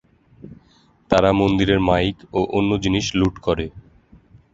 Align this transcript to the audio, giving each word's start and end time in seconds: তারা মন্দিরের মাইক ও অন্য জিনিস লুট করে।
তারা 1.11 1.29
মন্দিরের 1.39 1.79
মাইক 1.89 2.17
ও 2.33 2.39
অন্য 2.57 2.71
জিনিস 2.83 3.05
লুট 3.19 3.35
করে। 3.39 3.65